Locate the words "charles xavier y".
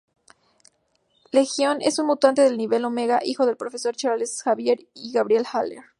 3.95-5.11